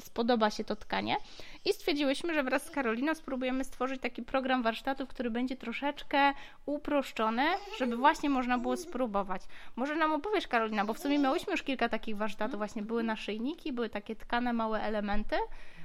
spodoba 0.00 0.50
się 0.50 0.64
to 0.64 0.76
tkanie. 0.76 1.16
I 1.64 1.72
stwierdziłyśmy, 1.72 2.34
że 2.34 2.42
wraz 2.42 2.66
z 2.66 2.70
Karoliną 2.70 3.14
spróbujemy 3.14 3.64
stworzyć 3.64 4.00
taki 4.00 4.22
program 4.22 4.62
warsztatów, 4.62 5.08
który 5.08 5.30
będzie 5.30 5.56
troszeczkę 5.56 6.32
uproszczony, 6.66 7.44
żeby 7.78 7.96
właśnie 7.96 8.30
można 8.30 8.58
było 8.58 8.76
spróbować. 8.76 9.42
Może 9.76 9.96
nam 9.96 10.12
opowiesz, 10.12 10.48
Karolina, 10.48 10.84
bo 10.84 10.94
w 10.94 10.98
sumie 10.98 11.18
miałyśmy 11.18 11.50
już 11.50 11.62
kilka 11.62 11.88
takich 11.88 12.16
warsztatów, 12.16 12.56
właśnie 12.56 12.82
były 12.82 13.02
naszyjniki, 13.02 13.72
były 13.72 13.88
takie 13.88 14.16
tkane 14.16 14.52
małe 14.52 14.82
elementy. 14.82 15.36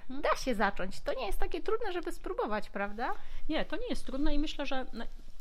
Da 0.10 0.36
się 0.36 0.56
zacząć. 0.56 1.02
To 1.02 1.14
nie 1.14 1.26
jest 1.26 1.40
takie 1.40 1.62
trudne, 1.62 1.92
żeby 1.92 2.12
spróbować, 2.12 2.70
prawda? 2.70 3.14
Nie, 3.50 3.66
to 3.66 3.76
nie 3.76 3.88
jest 3.90 4.06
trudne 4.06 4.36
i 4.36 4.40
myślę, 4.40 4.66
że 4.66 4.86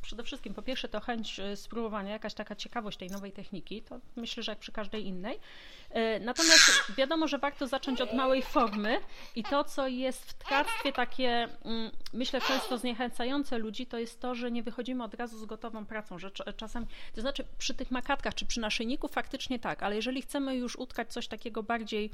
przede 0.03 0.23
wszystkim 0.23 0.55
po 0.55 0.63
pierwsze 0.63 0.89
to 0.89 1.01
chęć 1.01 1.41
e, 1.41 1.57
spróbowania, 1.57 2.13
jakaś 2.13 2.35
taka 2.35 2.57
ciekawość 2.57 2.99
tej 2.99 3.09
nowej 3.09 3.33
techniki, 3.33 3.83
to 3.83 4.01
myślę, 4.17 4.43
że 4.43 4.53
jak 4.53 4.59
przy 4.59 4.73
każdej 4.73 5.07
innej. 5.07 5.41
E, 5.91 6.21
natomiast 6.21 6.93
wiadomo, 6.97 7.29
że 7.29 7.39
warto 7.39 7.67
zacząć 7.67 8.01
od 8.01 8.13
małej 8.13 8.43
formy 8.43 9.01
i 9.37 9.43
to, 9.43 9.65
co 9.65 9.89
jest 9.89 10.25
w 10.25 10.35
tkarstwie 10.35 10.93
takie, 10.93 11.49
mm, 11.65 11.91
myślę, 12.13 12.41
często 12.41 12.79
zniechęcające 12.79 13.59
ludzi, 13.59 13.87
to 13.87 13.99
jest 13.99 14.21
to, 14.21 14.35
że 14.35 14.51
nie 14.51 14.63
wychodzimy 14.63 15.05
od 15.05 15.15
razu 15.15 15.39
z 15.39 15.45
gotową 15.45 15.87
pracą, 15.87 16.19
że 16.19 16.31
czasem, 16.57 16.87
to 17.15 17.21
znaczy 17.21 17.45
przy 17.59 17.75
tych 17.75 17.91
makatkach 17.91 18.35
czy 18.35 18.47
przy 18.47 18.61
naszyjniku 18.61 19.09
faktycznie 19.09 19.59
tak, 19.59 19.83
ale 19.83 19.97
jeżeli 19.97 20.23
chcemy 20.23 20.57
już 20.57 20.77
utkać 20.77 21.13
coś 21.13 21.29
takiego 21.29 21.63
bardziej, 21.63 22.11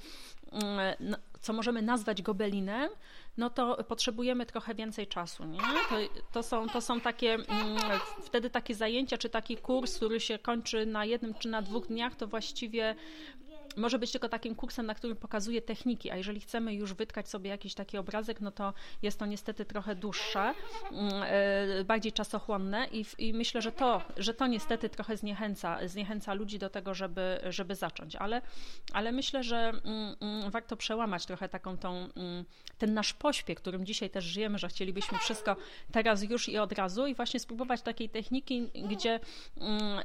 mm, 0.52 1.16
co 1.46 1.52
możemy 1.52 1.82
nazwać 1.82 2.22
gobelinem, 2.22 2.90
no 3.36 3.50
to 3.50 3.84
potrzebujemy 3.84 4.46
trochę 4.46 4.74
więcej 4.74 5.06
czasu. 5.06 5.44
Nie? 5.44 5.58
To, 5.58 5.96
to, 6.32 6.42
są, 6.42 6.68
to 6.68 6.80
są 6.80 7.00
takie, 7.00 7.34
mm, 7.34 7.78
wtedy 8.22 8.50
takie 8.50 8.74
zajęcia, 8.74 9.18
czy 9.18 9.28
taki 9.28 9.56
kurs, 9.56 9.96
który 9.96 10.20
się 10.20 10.38
kończy 10.38 10.86
na 10.86 11.04
jednym 11.04 11.34
czy 11.34 11.48
na 11.48 11.62
dwóch 11.62 11.86
dniach, 11.86 12.16
to 12.16 12.26
właściwie 12.26 12.94
może 13.76 13.98
być 13.98 14.12
tylko 14.12 14.28
takim 14.28 14.54
kursem, 14.54 14.86
na 14.86 14.94
którym 14.94 15.16
pokazuje 15.16 15.62
techniki, 15.62 16.10
a 16.10 16.16
jeżeli 16.16 16.40
chcemy 16.40 16.74
już 16.74 16.94
wytkać 16.94 17.28
sobie 17.28 17.50
jakiś 17.50 17.74
taki 17.74 17.98
obrazek, 17.98 18.40
no 18.40 18.50
to 18.50 18.74
jest 19.02 19.18
to 19.18 19.26
niestety 19.26 19.64
trochę 19.64 19.94
dłuższe, 19.94 20.54
mm, 20.92 21.12
e, 21.22 21.84
bardziej 21.84 22.12
czasochłonne 22.12 22.88
i, 22.92 23.04
i 23.18 23.32
myślę, 23.32 23.62
że 23.62 23.72
to, 23.72 24.02
że 24.16 24.34
to 24.34 24.46
niestety 24.46 24.88
trochę 24.88 25.16
zniechęca, 25.16 25.88
zniechęca 25.88 26.34
ludzi 26.34 26.58
do 26.58 26.70
tego, 26.70 26.94
żeby, 26.94 27.40
żeby 27.50 27.74
zacząć, 27.74 28.16
ale, 28.16 28.42
ale 28.92 29.12
myślę, 29.12 29.42
że 29.42 29.56
mm, 29.56 30.16
mm, 30.20 30.50
warto 30.50 30.76
przełamać 30.76 31.26
trochę 31.26 31.48
taką 31.48 31.78
tą, 31.78 32.08
ten 32.78 32.94
nasz 32.94 33.12
pośpiech, 33.12 33.58
którym 33.58 33.86
dzisiaj 33.86 34.10
też 34.10 34.24
żyjemy, 34.24 34.58
że 34.58 34.68
chcielibyśmy 34.68 35.18
wszystko 35.18 35.56
teraz 35.92 36.22
już 36.22 36.48
i 36.48 36.58
od 36.58 36.72
razu 36.72 37.06
i 37.06 37.14
właśnie 37.14 37.40
spróbować 37.40 37.82
takiej 37.82 38.08
techniki, 38.08 38.70
gdzie 38.88 39.20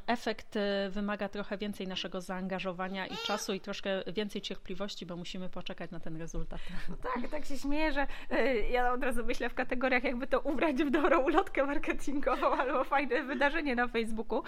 efekt 0.07 0.55
e, 0.55 0.89
wymaga 0.89 1.29
trochę 1.29 1.57
więcej 1.57 1.87
naszego 1.87 2.21
zaangażowania 2.21 3.07
i 3.07 3.17
czasu 3.17 3.53
i 3.53 3.60
troszkę 3.61 4.03
więcej 4.07 4.41
cierpliwości, 4.41 5.05
bo 5.05 5.15
musimy 5.15 5.49
poczekać 5.49 5.91
na 5.91 5.99
ten 5.99 6.17
rezultat. 6.17 6.59
Tak, 7.03 7.29
tak 7.31 7.45
się 7.45 7.57
śmieję, 7.57 7.91
że 7.91 8.07
y, 8.31 8.67
ja 8.71 8.93
od 8.93 9.03
razu 9.03 9.25
myślę 9.25 9.49
w 9.49 9.53
kategoriach, 9.53 10.03
jakby 10.03 10.27
to 10.27 10.39
ubrać 10.39 10.83
w 10.83 10.89
dobrą 10.89 11.19
ulotkę 11.19 11.65
marketingową 11.65 12.47
albo 12.47 12.83
fajne 12.83 13.23
wydarzenie 13.23 13.75
na 13.75 13.87
Facebooku. 13.87 14.43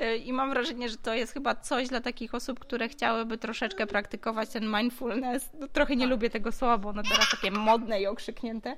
Y, 0.00 0.16
I 0.16 0.32
mam 0.32 0.50
wrażenie, 0.50 0.88
że 0.88 0.96
to 0.96 1.14
jest 1.14 1.32
chyba 1.32 1.54
coś 1.54 1.88
dla 1.88 2.00
takich 2.00 2.34
osób, 2.34 2.58
które 2.58 2.88
chciałyby 2.88 3.38
troszeczkę 3.38 3.86
praktykować 3.86 4.48
ten 4.48 4.72
mindfulness. 4.76 5.50
No, 5.60 5.68
trochę 5.68 5.96
nie 5.96 6.04
tak. 6.04 6.10
lubię 6.10 6.30
tego 6.30 6.52
słowa, 6.52 6.78
bo 6.78 6.88
ono 6.88 7.02
teraz 7.02 7.30
takie 7.30 7.50
modne 7.50 8.00
i 8.00 8.06
okrzyknięte. 8.06 8.76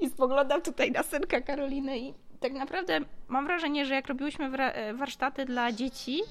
I 0.00 0.08
spoglądam 0.08 0.62
tutaj 0.62 0.92
na 0.92 1.02
synka 1.02 1.40
Karoliny 1.40 1.98
i 1.98 2.14
tak 2.40 2.52
naprawdę 2.52 3.00
mam 3.28 3.46
wrażenie, 3.46 3.86
że 3.86 3.94
jak 3.94 4.06
robiłyśmy 4.06 4.50
warsztaty 4.94 5.44
dla 5.44 5.72
dzieci, 5.72 6.22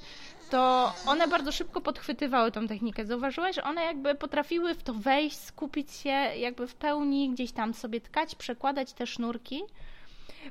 to 0.49 0.93
one 1.07 1.27
bardzo 1.27 1.51
szybko 1.51 1.81
podchwytywały 1.81 2.51
tą 2.51 2.67
technikę. 2.67 3.05
Zauważyłaś, 3.05 3.55
że 3.55 3.63
one 3.63 3.83
jakby 3.83 4.15
potrafiły 4.15 4.73
w 4.73 4.83
to 4.83 4.93
wejść, 4.93 5.39
skupić 5.39 5.91
się 5.91 6.09
jakby 6.09 6.67
w 6.67 6.75
pełni, 6.75 7.29
gdzieś 7.29 7.51
tam 7.51 7.73
sobie 7.73 8.01
tkać, 8.01 8.35
przekładać 8.35 8.93
te 8.93 9.07
sznurki. 9.07 9.61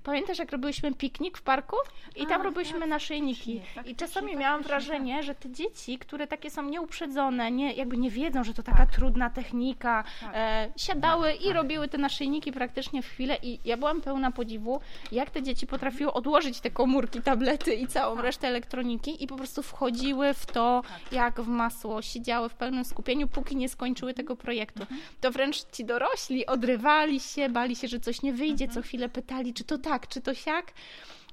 Pamiętasz, 0.03 0.39
jak 0.39 0.53
robiłyśmy 0.53 0.95
piknik 0.95 1.39
w 1.39 1.43
parku? 1.43 1.77
I 2.17 2.27
tam 2.27 2.41
A, 2.41 2.45
robiłyśmy 2.45 2.81
tak, 2.81 2.89
naszyjniki. 2.89 3.61
Tak, 3.75 3.87
I 3.87 3.97
czasami 3.97 4.31
tak, 4.31 4.41
miałam 4.41 4.63
wrażenie, 4.63 5.23
że 5.23 5.35
te 5.35 5.51
dzieci, 5.51 5.99
które 5.99 6.27
takie 6.27 6.51
są 6.51 6.63
nieuprzedzone, 6.63 7.51
nie, 7.51 7.73
jakby 7.73 7.97
nie 7.97 8.11
wiedzą, 8.11 8.45
że 8.45 8.55
to 8.55 8.63
taka 8.63 8.79
tak. 8.79 8.93
trudna 8.93 9.31
technika, 9.31 10.05
tak. 10.21 10.31
e, 10.35 10.69
siadały 10.77 11.33
i 11.33 11.53
robiły 11.53 11.89
te 11.89 11.99
naszyjniki 11.99 12.53
praktycznie 12.53 13.03
w 13.03 13.07
chwilę 13.07 13.39
i 13.43 13.59
ja 13.65 13.77
byłam 13.77 14.01
pełna 14.01 14.31
podziwu, 14.31 14.81
jak 15.13 15.31
te 15.31 15.43
dzieci 15.43 15.67
potrafiły 15.67 16.13
odłożyć 16.13 16.61
te 16.61 16.71
komórki, 16.71 17.23
tablety 17.23 17.75
i 17.75 17.87
całą 17.87 18.23
resztę 18.23 18.49
elektroniki 18.49 19.25
i 19.25 19.27
po 19.27 19.37
prostu 19.37 19.63
wchodziły 19.63 20.35
w 20.35 20.47
to 20.47 20.83
jak 21.13 21.41
w 21.41 21.49
masło, 21.49 22.03
siedziały 22.03 22.49
w 22.49 22.55
pełnym 22.55 22.85
skupieniu, 22.85 23.29
póki 23.29 23.57
nie 23.57 23.69
skończyły 23.69 24.15
tego 24.15 24.37
projektu. 24.37 24.81
Mhm. 24.81 25.01
To 25.21 25.31
wręcz 25.31 25.65
ci 25.73 25.85
dorośli 25.85 26.47
odrywali 26.47 27.21
się, 27.21 27.49
bali 27.49 27.77
się, 27.77 27.89
że 27.89 28.01
coś 28.01 28.23
nie 28.23 28.33
wyjdzie, 28.33 28.65
mhm. 28.65 28.71
co 28.75 28.89
chwilę 28.89 29.09
pytali, 29.09 29.55
czy 29.55 29.65
to 29.65 29.79
tak, 29.89 30.09
czy 30.09 30.21
to 30.21 30.35
siak. 30.35 30.73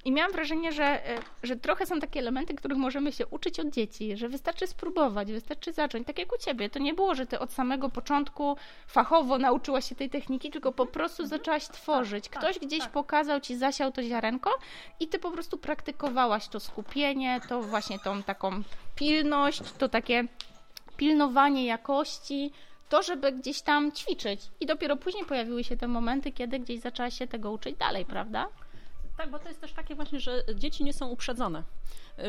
I 0.04 0.12
miałam 0.12 0.32
wrażenie, 0.32 0.72
że, 0.72 0.84
e, 0.84 1.18
że 1.42 1.56
trochę 1.56 1.86
są 1.86 2.00
takie 2.00 2.20
elementy, 2.20 2.54
których 2.54 2.78
możemy 2.78 3.12
się 3.12 3.26
uczyć 3.26 3.60
od 3.60 3.68
dzieci, 3.68 4.16
że 4.16 4.28
wystarczy 4.28 4.66
spróbować, 4.66 5.32
wystarczy 5.32 5.72
zacząć. 5.72 6.06
Tak 6.06 6.18
jak 6.18 6.32
u 6.32 6.38
ciebie. 6.38 6.70
To 6.70 6.78
nie 6.78 6.94
było, 6.94 7.14
że 7.14 7.26
ty 7.26 7.38
od 7.38 7.52
samego 7.52 7.88
początku 7.88 8.56
fachowo 8.86 9.38
nauczyłaś 9.38 9.88
się 9.88 9.94
tej 9.94 10.10
techniki, 10.10 10.50
tylko 10.50 10.72
po 10.72 10.86
prostu 10.86 11.22
mhm. 11.22 11.38
zaczęłaś 11.38 11.68
tworzyć. 11.68 12.28
Tak, 12.28 12.38
Ktoś 12.38 12.58
gdzieś 12.58 12.80
tak. 12.80 12.90
pokazał 12.90 13.40
ci, 13.40 13.56
zasiał 13.56 13.92
to 13.92 14.02
ziarenko 14.02 14.50
i 15.00 15.08
ty 15.08 15.18
po 15.18 15.30
prostu 15.30 15.58
praktykowałaś 15.58 16.48
to 16.48 16.60
skupienie, 16.60 17.40
to 17.48 17.62
właśnie 17.62 17.98
tą 17.98 18.22
taką 18.22 18.62
pilność, 18.94 19.60
to 19.78 19.88
takie 19.88 20.24
pilnowanie 20.96 21.66
jakości 21.66 22.52
to, 22.88 23.02
żeby 23.02 23.32
gdzieś 23.32 23.62
tam 23.62 23.92
ćwiczyć. 23.92 24.40
I 24.60 24.66
dopiero 24.66 24.96
później 24.96 25.24
pojawiły 25.24 25.64
się 25.64 25.76
te 25.76 25.88
momenty, 25.88 26.32
kiedy 26.32 26.58
gdzieś 26.58 26.80
zaczęła 26.80 27.10
się 27.10 27.26
tego 27.26 27.50
uczyć 27.50 27.76
dalej, 27.76 28.04
prawda? 28.04 28.48
Tak, 29.16 29.30
bo 29.30 29.38
to 29.38 29.48
jest 29.48 29.60
też 29.60 29.72
takie 29.72 29.94
właśnie, 29.94 30.20
że 30.20 30.44
dzieci 30.54 30.84
nie 30.84 30.92
są 30.92 31.08
uprzedzone 31.08 31.62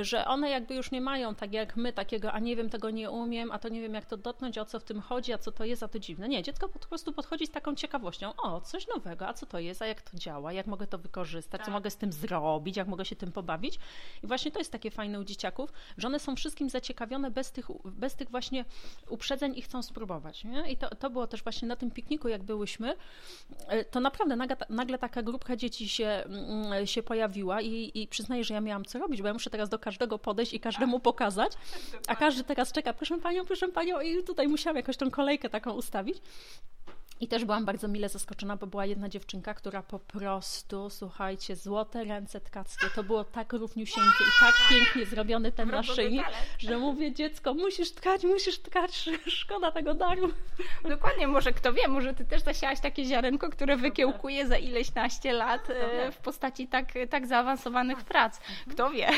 że 0.02 0.26
one 0.26 0.50
jakby 0.50 0.76
już 0.76 0.92
nie 0.92 1.02
mają 1.02 1.36
tak 1.36 1.54
jak 1.54 1.78
my 1.78 1.94
takiego, 1.94 2.32
a 2.32 2.40
nie 2.40 2.56
wiem, 2.56 2.70
tego 2.70 2.90
nie 2.90 3.12
umiem, 3.12 3.52
a 3.52 3.60
to 3.60 3.70
nie 3.70 3.82
wiem 3.82 3.94
jak 3.94 4.06
to 4.06 4.18
dotknąć, 4.18 4.58
o 4.58 4.66
co 4.66 4.80
w 4.80 4.84
tym 4.84 5.02
chodzi, 5.02 5.34
a 5.34 5.38
co 5.38 5.52
to 5.52 5.66
jest, 5.66 5.84
a 5.84 5.88
to 5.88 6.00
dziwne. 6.00 6.30
Nie, 6.30 6.44
dziecko 6.44 6.70
po 6.70 6.80
prostu 6.80 7.14
podchodzi 7.14 7.48
z 7.48 7.52
taką 7.52 7.76
ciekawością, 7.76 8.34
o, 8.38 8.62
coś 8.62 8.88
nowego, 8.88 9.28
a 9.28 9.34
co 9.34 9.46
to 9.46 9.60
jest, 9.60 9.82
a 9.82 9.86
jak 9.86 10.02
to 10.02 10.18
działa, 10.18 10.54
jak 10.54 10.68
mogę 10.68 10.88
to 10.88 10.98
wykorzystać, 10.98 11.60
tak. 11.60 11.66
co 11.66 11.72
mogę 11.72 11.90
z 11.90 11.98
tym 11.98 12.12
zrobić, 12.12 12.78
jak 12.78 12.88
mogę 12.88 13.06
się 13.06 13.16
tym 13.16 13.32
pobawić. 13.32 13.80
I 14.24 14.28
właśnie 14.28 14.52
to 14.52 14.60
jest 14.60 14.72
takie 14.72 14.92
fajne 14.92 15.20
u 15.20 15.24
dzieciaków, 15.24 15.74
że 15.98 16.08
one 16.08 16.20
są 16.20 16.36
wszystkim 16.36 16.70
zaciekawione 16.70 17.32
bez 17.32 17.52
tych, 17.52 17.68
bez 17.86 18.16
tych 18.16 18.30
właśnie 18.30 18.66
uprzedzeń 19.10 19.58
i 19.58 19.62
chcą 19.62 19.84
spróbować. 19.84 20.44
Nie? 20.44 20.72
I 20.72 20.78
to, 20.78 20.96
to 20.96 21.10
było 21.10 21.28
też 21.28 21.44
właśnie 21.44 21.68
na 21.68 21.76
tym 21.76 21.92
pikniku, 21.92 22.28
jak 22.28 22.44
byłyśmy, 22.44 22.96
e, 23.68 23.86
to 23.86 24.00
naprawdę 24.00 24.36
nagle, 24.36 24.58
nagle 24.70 24.98
taka 24.98 25.24
grupka 25.24 25.56
dzieci 25.56 25.90
się, 25.90 26.08
mm, 26.08 26.88
się 26.88 27.04
pojawiła 27.04 27.62
i, 27.62 27.92
i 27.94 28.08
przyznaję, 28.08 28.44
że 28.44 28.54
ja 28.54 28.62
miałam 28.62 28.86
co 28.86 29.00
robić, 29.00 29.22
bo 29.22 29.28
ja 29.28 29.34
muszę 29.34 29.45
teraz 29.50 29.70
do 29.70 29.80
każdego 29.80 30.20
podejść 30.20 30.54
i 30.54 30.60
każdemu 30.60 31.00
pokazać, 31.00 31.52
a 32.08 32.16
każdy 32.16 32.44
teraz 32.44 32.72
czeka, 32.72 32.94
proszę 32.94 33.20
panią, 33.20 33.46
proszę 33.46 33.68
panią 33.68 34.02
i 34.02 34.24
tutaj 34.24 34.48
musiałam 34.48 34.78
jakoś 34.78 34.98
tą 34.98 35.12
kolejkę 35.12 35.50
taką 35.50 35.74
ustawić. 35.74 36.18
I 37.20 37.28
też 37.28 37.46
byłam 37.46 37.66
bardzo 37.66 37.88
mile 37.88 38.10
zaskoczona, 38.10 38.58
bo 38.58 38.68
była 38.68 38.86
jedna 38.86 39.10
dziewczynka, 39.10 39.54
która 39.54 39.84
po 39.84 40.00
prostu, 40.00 40.90
słuchajcie, 40.90 41.56
złote 41.56 42.04
ręce 42.04 42.42
tkackie, 42.42 42.88
to 42.96 43.04
było 43.04 43.24
tak 43.24 43.54
równiusieńkie 43.54 44.24
i 44.24 44.40
tak 44.40 44.56
pięknie 44.70 45.06
zrobiony 45.06 45.52
ten 45.52 45.70
naszyjnik, 45.70 46.26
że 46.58 46.78
mówię, 46.78 47.14
dziecko, 47.14 47.54
musisz 47.54 47.92
tkać, 47.92 48.24
musisz 48.24 48.60
tkać, 48.60 49.10
szkoda 49.26 49.72
tego 49.72 49.94
daru. 49.94 50.32
Dokładnie, 50.90 51.28
może 51.28 51.54
kto 51.54 51.74
wie, 51.74 51.88
może 51.88 52.14
ty 52.14 52.26
też 52.26 52.42
zasiałaś 52.42 52.80
takie 52.80 53.06
ziarenko, 53.06 53.50
które 53.50 53.78
wykiełkuje 53.78 54.48
za 54.48 54.58
ileś 54.58 54.96
naście 54.96 55.34
lat 55.34 55.70
e, 55.70 56.12
w 56.12 56.18
postaci 56.18 56.68
tak, 56.68 56.94
tak 57.10 57.28
zaawansowanych 57.28 58.04
prac. 58.04 58.40
Kto 58.72 58.90
wie. 58.90 59.10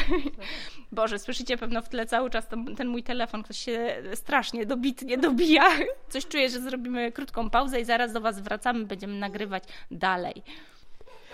Boże, 0.91 1.19
słyszycie 1.19 1.57
pewno 1.57 1.81
w 1.81 1.89
tle 1.89 2.05
cały 2.05 2.29
czas 2.29 2.47
ten, 2.47 2.75
ten 2.75 2.87
mój 2.87 3.03
telefon, 3.03 3.43
ktoś 3.43 3.57
się 3.57 4.03
strasznie 4.13 4.65
dobitnie 4.65 5.17
dobija. 5.17 5.69
Coś 6.09 6.27
czuję, 6.27 6.49
że 6.49 6.61
zrobimy 6.61 7.11
krótką 7.11 7.49
pauzę 7.49 7.81
i 7.81 7.85
zaraz 7.87 8.13
do 8.13 8.21
Was 8.21 8.39
wracamy, 8.39 8.85
będziemy 8.85 9.19
nagrywać 9.19 9.63
dalej. 9.91 10.43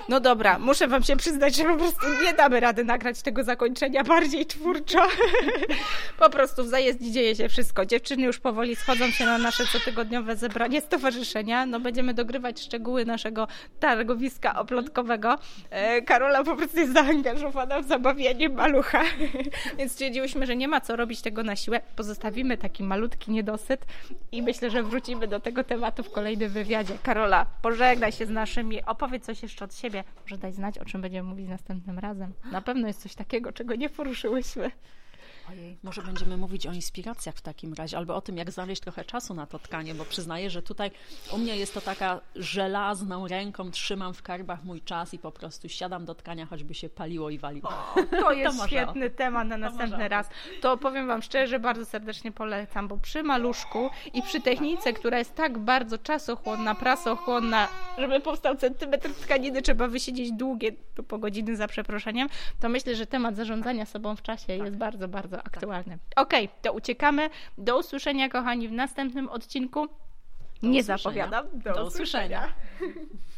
No 0.10 0.20
dobra, 0.20 0.60
muszę 0.60 0.88
wam 0.88 1.04
się 1.04 1.18
przyznać, 1.18 1.56
że 1.56 1.64
po 1.64 1.76
prostu 1.76 2.06
nie 2.24 2.34
damy 2.34 2.60
rady 2.60 2.84
nagrać 2.84 3.22
tego 3.22 3.44
zakończenia 3.44 4.04
bardziej 4.04 4.46
twórczo. 4.46 5.08
po 6.20 6.30
prostu 6.30 6.64
w 6.64 6.68
zajeździe 6.68 7.12
dzieje 7.12 7.36
się 7.36 7.50
wszystko. 7.50 7.86
Dziewczyny 7.86 8.24
już 8.24 8.40
powoli 8.40 8.76
schodzą 8.76 9.12
się 9.12 9.26
na 9.26 9.38
nasze 9.38 9.66
cotygodniowe 9.66 10.36
zebranie 10.36 10.82
stowarzyszenia. 10.82 11.66
No 11.66 11.80
będziemy 11.80 12.14
dogrywać 12.14 12.62
szczegóły 12.62 13.06
naszego 13.06 13.48
targowiska 13.80 14.60
oplotkowego. 14.60 15.38
E, 15.70 16.02
Karola 16.02 16.44
po 16.44 16.56
prostu 16.56 16.80
jest 16.80 16.94
zaangażowana 16.94 17.82
w 17.82 17.88
zabawianie 17.88 18.50
malucha. 18.50 19.04
Więc 19.78 19.92
stwierdziłyśmy, 19.92 20.46
że 20.46 20.56
nie 20.56 20.68
ma 20.68 20.82
co 20.82 20.96
robić 20.96 21.22
tego 21.22 21.44
na 21.44 21.56
siłę. 21.56 21.82
Pozostawimy 21.96 22.58
taki 22.58 22.84
malutki 22.84 23.32
niedosyt 23.32 23.86
i 24.32 24.42
myślę, 24.42 24.70
że 24.70 24.84
wrócimy 24.84 25.28
do 25.28 25.40
tego 25.40 25.64
tematu 25.64 26.04
w 26.04 26.12
kolejnym 26.12 26.50
wywiadzie. 26.50 26.94
Karola, 27.04 27.46
pożegnaj 27.62 28.12
się 28.12 28.26
z 28.26 28.30
naszymi, 28.30 28.86
opowiedz 28.86 29.26
coś 29.26 29.44
jeszcze 29.44 29.66
od 29.66 29.76
siebie. 29.76 29.83
Może 30.22 30.38
daj 30.38 30.54
znać, 30.54 30.78
o 30.78 30.86
czym 30.86 31.02
będziemy 31.02 31.30
mówić 31.30 31.50
następnym 31.50 32.00
razem. 32.00 32.34
Na 32.52 32.62
pewno 32.62 32.88
jest 32.88 33.02
coś 33.02 33.16
takiego, 33.16 33.52
czego 33.52 33.76
nie 33.76 33.90
poruszyłyśmy. 33.90 34.72
Ojej, 35.50 35.78
może 35.84 36.02
będziemy 36.02 36.38
mówić 36.38 36.68
o 36.68 36.72
inspiracjach 36.72 37.36
w 37.36 37.42
takim 37.42 37.74
razie, 37.74 37.98
albo 37.98 38.16
o 38.16 38.22
tym, 38.22 38.38
jak 38.38 38.52
znaleźć 38.52 38.82
trochę 38.82 39.06
czasu 39.06 39.34
na 39.34 39.46
to 39.46 39.60
tkanie, 39.60 39.96
bo 39.96 40.06
przyznaję, 40.06 40.50
że 40.50 40.62
tutaj 40.62 40.92
u 41.32 41.38
mnie 41.38 41.58
jest 41.58 41.74
to 41.74 41.82
taka 41.82 42.22
żelazną 42.36 43.28
ręką, 43.28 43.72
trzymam 43.72 44.14
w 44.14 44.22
karbach 44.22 44.64
mój 44.64 44.82
czas 44.82 45.14
i 45.14 45.20
po 45.20 45.32
prostu 45.32 45.70
siadam 45.70 46.06
do 46.06 46.16
tkania, 46.16 46.46
choćby 46.46 46.74
się 46.74 46.90
paliło 46.90 47.30
i 47.30 47.38
waliło. 47.38 47.70
O, 47.70 47.96
to 48.20 48.32
jest 48.44 48.60
to 48.60 48.68
świetny 48.68 49.10
temat 49.10 49.48
na 49.48 49.58
następny 49.58 50.08
raz. 50.08 50.30
To 50.62 50.78
powiem 50.78 51.08
Wam 51.08 51.22
szczerze, 51.22 51.60
bardzo 51.60 51.86
serdecznie 51.86 52.32
polecam, 52.32 52.88
bo 52.88 52.98
przy 52.98 53.24
maluszku 53.24 53.90
i 54.14 54.22
przy 54.22 54.42
technice, 54.42 54.94
która 54.94 55.20
jest 55.20 55.36
tak 55.36 55.58
bardzo 55.58 55.98
czasochłonna, 55.98 56.76
prasochłonna, 56.76 57.68
żeby 57.98 58.20
powstał 58.20 58.56
centymetr 58.56 59.14
tkaniny, 59.14 59.62
trzeba 59.62 59.88
wysiedzieć 59.88 60.32
długie, 60.32 60.72
tu 60.96 61.04
po 61.04 61.18
godziny 61.18 61.56
za 61.56 61.68
przeproszeniem, 61.68 62.30
to 62.60 62.70
myślę, 62.70 62.96
że 62.96 63.06
temat 63.06 63.36
zarządzania 63.36 63.86
sobą 63.86 64.16
w 64.16 64.22
czasie 64.22 64.48
tak. 64.48 64.66
jest 64.66 64.78
bardzo, 64.78 65.08
bardzo 65.08 65.33
bardzo 65.38 65.48
aktualny. 65.48 65.98
Okej, 66.16 66.46
okay, 66.46 66.58
to 66.62 66.74
uciekamy. 66.74 67.30
Do 67.58 67.80
usłyszenia, 67.80 68.30
kochani, 68.30 68.68
w 68.68 68.72
następnym 68.72 69.30
odcinku. 69.30 69.88
Do 69.88 70.68
Nie 70.70 70.80
usłyszenia. 70.80 70.98
zapowiadam. 70.98 71.46
Do, 71.54 71.74
Do 71.74 71.86
usłyszenia. 71.86 72.48
usłyszenia. 72.78 73.33